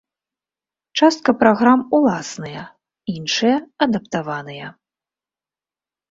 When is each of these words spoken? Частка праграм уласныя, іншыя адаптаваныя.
Частка 0.99 1.33
праграм 1.41 1.79
уласныя, 1.97 2.63
іншыя 3.15 3.57
адаптаваныя. 3.87 4.67